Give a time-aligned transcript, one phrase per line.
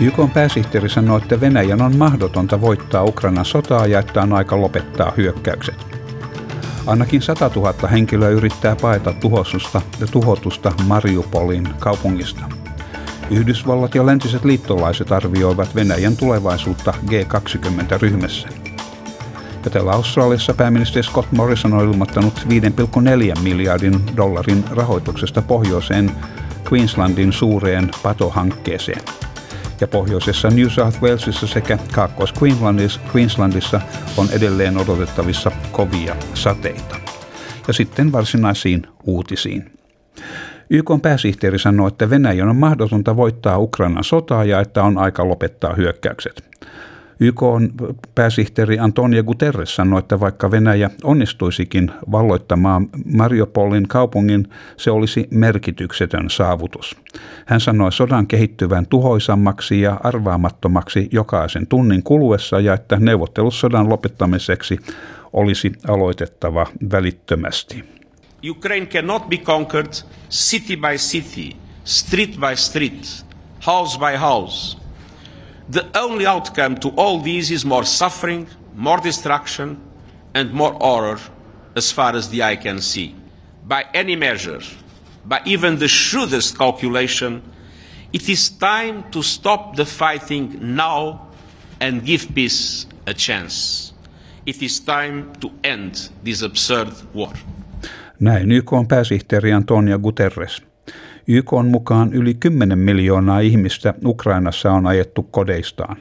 [0.00, 5.12] YK pääsihteeri sanoi, että Venäjän on mahdotonta voittaa Ukrainan sotaa ja että on aika lopettaa
[5.16, 5.86] hyökkäykset.
[6.86, 12.44] Ainakin 100 000 henkilöä yrittää paeta tuhosusta ja tuhotusta Mariupolin kaupungista.
[13.30, 18.48] Yhdysvallat ja läntiset liittolaiset arvioivat Venäjän tulevaisuutta G20-ryhmässä.
[19.64, 22.46] Ja täällä Australiassa pääministeri Scott Morrison on ilmoittanut
[23.34, 26.10] 5,4 miljardin dollarin rahoituksesta pohjoiseen
[26.72, 29.25] Queenslandin suureen patohankkeeseen
[29.80, 33.80] ja pohjoisessa New South Walesissa sekä Kaakkois-Queenslandissa Queenslandissa
[34.16, 36.96] on edelleen odotettavissa kovia sateita.
[37.68, 39.70] Ja sitten varsinaisiin uutisiin.
[40.70, 45.74] YK pääsihteeri sanoi, että Venäjän on mahdotonta voittaa Ukrainan sotaa ja että on aika lopettaa
[45.74, 46.42] hyökkäykset.
[47.20, 47.70] YK on
[48.14, 56.96] pääsihteeri Antonio Guterres sanoi, että vaikka Venäjä onnistuisikin valloittamaan Mariupolin kaupungin, se olisi merkityksetön saavutus.
[57.46, 64.78] Hän sanoi sodan kehittyvän tuhoisammaksi ja arvaamattomaksi jokaisen tunnin kuluessa ja että neuvottelut sodan lopettamiseksi
[65.32, 67.84] olisi aloitettava välittömästi.
[68.50, 69.92] Ukraine cannot be conquered
[70.30, 73.26] city by city, street by street,
[73.66, 74.78] house by house–
[75.68, 79.80] The only outcome to all this is more suffering, more destruction,
[80.34, 81.18] and more horror
[81.74, 83.14] as far as the eye can see.
[83.66, 84.60] By any measure,
[85.24, 87.42] by even the shrewdest calculation,
[88.12, 91.26] it is time to stop the fighting now
[91.80, 93.92] and give peace a chance.
[94.46, 97.32] It is time to end this absurd war.
[98.20, 100.65] Näin YK on pääsihteeri Antonio Guterres.
[101.28, 105.96] YK on mukaan yli 10 miljoonaa ihmistä Ukrainassa on ajettu kodeistaan.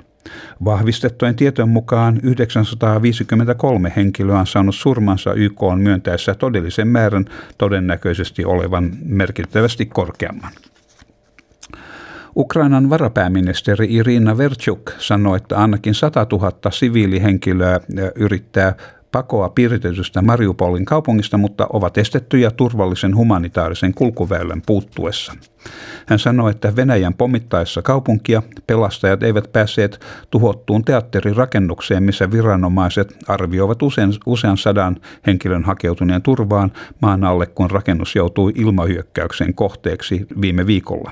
[0.66, 7.26] Vahvistettujen tietojen mukaan 953 henkilöä on saanut surmansa YK on myöntäessä todellisen määrän
[7.58, 10.52] todennäköisesti olevan merkittävästi korkeamman.
[12.38, 17.80] Ukrainan varapääministeri Irina Verchuk sanoi, että ainakin 100 000 siviilihenkilöä
[18.16, 18.76] yrittää
[19.16, 25.34] pakoa piiritetystä Mariupolin kaupungista, mutta ovat estettyjä turvallisen humanitaarisen kulkuväylän puuttuessa.
[26.06, 30.00] Hän sanoi, että Venäjän pommittaessa kaupunkia pelastajat eivät päässeet
[30.32, 36.72] tuhottuun teatterirakennukseen, missä viranomaiset arvioivat usean, usean sadan henkilön hakeutuneen turvaan
[37.02, 41.12] maan alle, kun rakennus joutui ilmahyökkäyksen kohteeksi viime viikolla.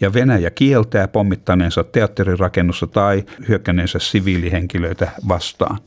[0.00, 5.78] Ja Venäjä kieltää pommittaneensa teatterirakennusta tai hyökkäneensä siviilihenkilöitä vastaan.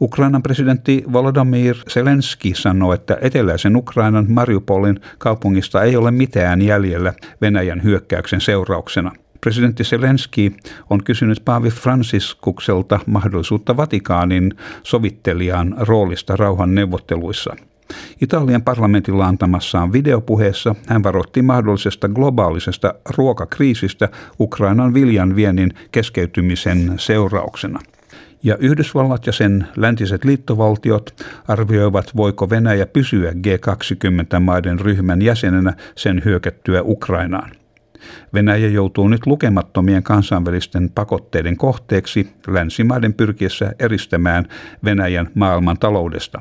[0.00, 7.82] Ukrainan presidentti Volodymyr Zelensky sanoi, että eteläisen Ukrainan Mariupolin kaupungista ei ole mitään jäljellä Venäjän
[7.82, 9.12] hyökkäyksen seurauksena.
[9.40, 10.52] Presidentti Zelensky
[10.90, 17.56] on kysynyt Paavi Fransiskukselta mahdollisuutta Vatikaanin sovittelijan roolista rauhan neuvotteluissa.
[18.20, 24.08] Italian parlamentilla antamassaan videopuheessa hän varoitti mahdollisesta globaalisesta ruokakriisistä
[24.40, 27.80] Ukrainan viljan viennin keskeytymisen seurauksena
[28.42, 36.82] ja Yhdysvallat ja sen läntiset liittovaltiot arvioivat, voiko Venäjä pysyä G20-maiden ryhmän jäsenenä sen hyökättyä
[36.82, 37.50] Ukrainaan.
[38.34, 44.44] Venäjä joutuu nyt lukemattomien kansainvälisten pakotteiden kohteeksi länsimaiden pyrkiessä eristämään
[44.84, 46.38] Venäjän maailman taloudesta.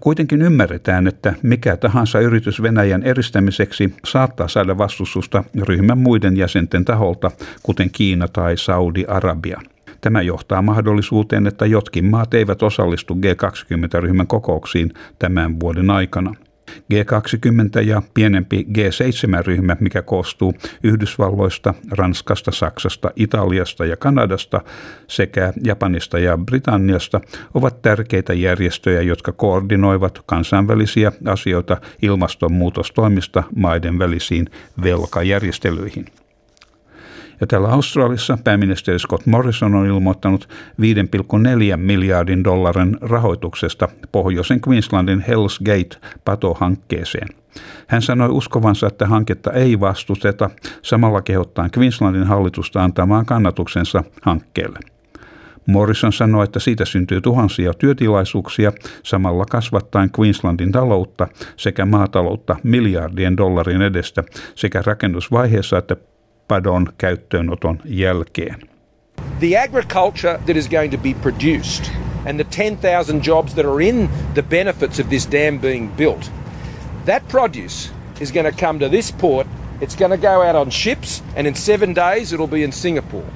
[0.00, 7.30] Kuitenkin ymmärretään, että mikä tahansa yritys Venäjän eristämiseksi saattaa saada vastustusta ryhmän muiden jäsenten taholta,
[7.62, 9.60] kuten Kiina tai Saudi-Arabia.
[10.06, 16.34] Tämä johtaa mahdollisuuteen, että jotkin maat eivät osallistu G20-ryhmän kokouksiin tämän vuoden aikana.
[16.70, 24.60] G20 ja pienempi G7-ryhmä, mikä koostuu Yhdysvalloista, Ranskasta, Saksasta, Italiasta ja Kanadasta
[25.08, 27.20] sekä Japanista ja Britanniasta,
[27.54, 34.46] ovat tärkeitä järjestöjä, jotka koordinoivat kansainvälisiä asioita ilmastonmuutostoimista maiden välisiin
[34.82, 36.06] velkajärjestelyihin.
[37.40, 40.48] Ja täällä Australiassa pääministeri Scott Morrison on ilmoittanut
[40.80, 47.28] 5,4 miljardin dollarin rahoituksesta pohjoisen Queenslandin Hells Gate-patohankkeeseen.
[47.86, 50.50] Hän sanoi uskovansa, että hanketta ei vastusteta,
[50.82, 54.78] samalla kehottaen Queenslandin hallitusta antamaan kannatuksensa hankkeelle.
[55.66, 58.72] Morrison sanoi, että siitä syntyy tuhansia työtilaisuuksia,
[59.02, 64.24] samalla kasvattaen Queenslandin taloutta sekä maataloutta miljardien dollarin edestä
[64.54, 65.96] sekä rakennusvaiheessa että
[66.48, 68.68] padon käyttöönoton jälkeen.
[69.40, 71.90] The agriculture that is going to be produced
[72.26, 76.30] and the 10,000 jobs that are in the benefits of this dam being built.
[77.04, 77.90] That produce
[78.20, 79.46] is going to come to this port.
[79.80, 83.28] It's going to go out on ships, and in seven days it'll be in Singapore.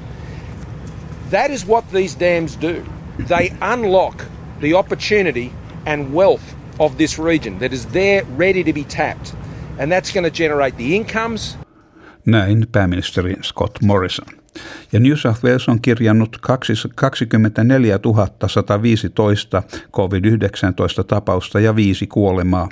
[1.30, 2.84] That is what these dams do.
[3.18, 4.26] They unlock
[4.60, 5.52] the opportunity
[5.86, 9.34] and wealth of this region that is there ready to be tapped.
[9.78, 11.56] And that's going to generate the incomes.
[12.30, 14.26] Näin pääministeri Scott Morrison.
[14.92, 16.38] Ja New South Wales on kirjannut
[16.94, 17.98] 24
[18.46, 19.62] 115
[19.92, 22.68] COVID-19 tapausta ja viisi kuolemaa.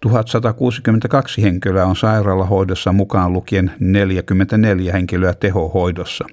[0.00, 6.24] 1162 henkilöä on sairaalahoidossa mukaan lukien 44 henkilöä tehohoidossa.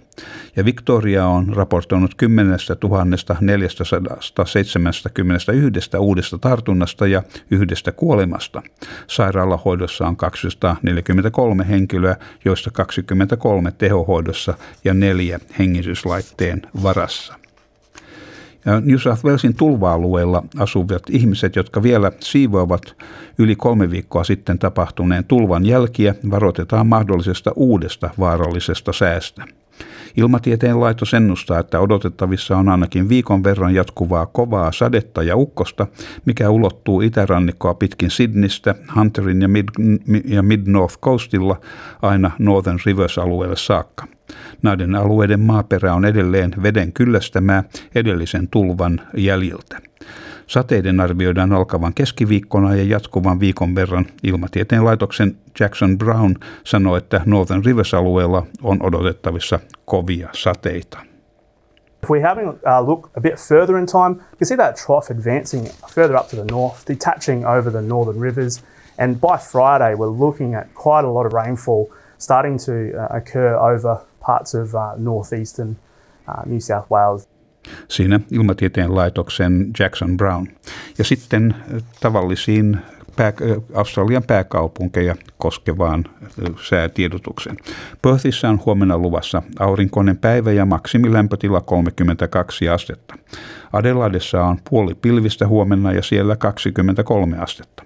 [0.56, 2.58] Ja Victoria on raportoinut 10
[3.42, 8.62] 471 uudesta tartunnasta ja yhdestä kuolemasta.
[9.08, 12.16] Sairaalahoidossa on 243 henkilöä,
[12.46, 14.54] joista 23 tehohoidossa
[14.84, 17.45] ja neljä hengityslaitteen varassa.
[18.66, 22.96] New South Walesin tulva-alueella asuvat ihmiset, jotka vielä siivoavat
[23.38, 29.46] yli kolme viikkoa sitten tapahtuneen tulvan jälkiä, varoitetaan mahdollisesta uudesta vaarallisesta säästä.
[30.18, 35.88] Ilmatieteen laitos ennustaa, että odotettavissa on ainakin viikon verran jatkuvaa kovaa sadetta ja ukkosta,
[36.26, 41.62] mikä ulottuu itärannikkoa pitkin Sydneystä, Hunterin ja Mid- ja Mid-North Coastilla
[42.02, 44.08] aina Northern Rivers-alueelle saakka.
[44.62, 47.64] Näiden alueiden maaperä on edelleen veden kyllästämää
[47.96, 49.82] edellisen tulvan jäljiltä.
[50.48, 54.06] Sateiden arvioidaan alkavan keskiviikkona ja jatkuvan viikon verran.
[54.24, 61.00] Ilmatieteen laitoksen Jackson Brown sanoi, että Northern Rivers-alueella on odotettavissa kovia sateita.
[62.04, 64.76] If we having a uh, look a bit further in time, you can see that
[64.76, 68.64] trough advancing further up to the north, detaching over the northern rivers.
[69.00, 73.56] And by Friday, we're looking at quite a lot of rainfall starting to uh, occur
[73.56, 75.76] over parts of uh, northeastern
[76.28, 77.28] uh, New South Wales.
[77.88, 80.48] Siinä ilmatieteen laitoksen Jackson Brown.
[80.98, 82.78] Ja sitten äh, tavallisiin
[83.16, 83.34] pää, äh,
[83.74, 87.58] Australian pääkaupunkeja koskevaan äh, säätiedotukseen.
[88.02, 93.16] Perthissä on huomenna luvassa aurinkoinen päivä ja maksimilämpötila 32 astetta.
[93.74, 97.84] Adelaidessa on puoli pilvistä huomenna ja siellä 23 astetta.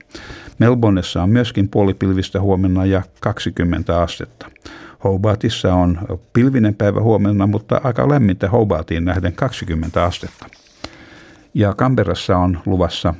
[0.59, 4.51] Melbourneessa on myöskin puolipilvistä huomenna ja 20 astetta.
[5.03, 5.99] Hobartissa on
[6.33, 10.45] pilvinen päivä huomenna, mutta aika lämmintä Hobartiin nähden 20 astetta.
[11.53, 13.13] Ja Kamperassa on luvassa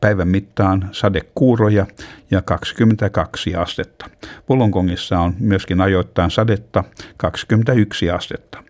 [0.00, 1.86] päivän mittaan sadekuuroja
[2.30, 4.06] ja 22 astetta.
[4.50, 6.84] Wollongongissa on myöskin ajoittain sadetta
[7.16, 8.62] 21 astetta.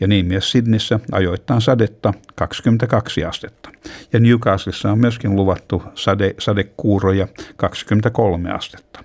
[0.00, 3.70] Ja niin myös Sydneyssä ajoittain sadetta 22 astetta.
[4.12, 9.04] Ja Newcastlessa on myöskin luvattu sade, sadekuuroja 23 astetta.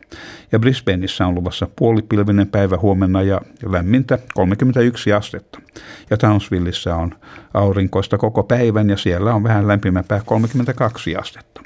[0.51, 5.61] Ja Brisbaneissa on luvassa puolipilvinen päivä huomenna ja lämmintä 31 astetta.
[6.09, 7.15] Ja Townsvilleissa on
[7.53, 11.61] aurinkoista koko päivän ja siellä on vähän lämpimämpää 32 astetta.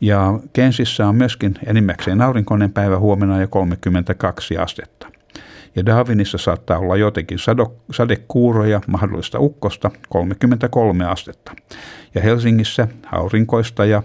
[0.00, 5.09] Ja Kensissä on myöskin enimmäkseen aurinkoinen päivä huomenna ja 32 astetta.
[5.76, 7.38] Ja Darwinissa saattaa olla jotenkin
[7.90, 11.52] sadekuuroja, mahdollista ukkosta, 33 astetta.
[12.14, 14.02] Ja Helsingissä aurinkoista ja,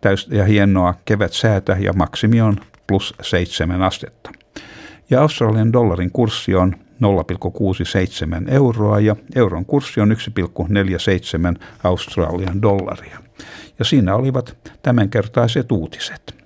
[0.00, 4.30] täys, ja hienoa kevätsäätä ja maksimi on plus 7 astetta.
[5.10, 10.16] Ja Australian dollarin kurssi on 0,67 euroa ja euron kurssi on
[11.56, 13.18] 1,47 Australian dollaria.
[13.78, 16.45] Ja siinä olivat tämänkertaiset uutiset.